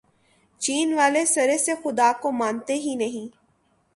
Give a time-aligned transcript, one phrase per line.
[0.61, 3.27] چین والے سرے سے خدا کو مانتے ہی نہیں۔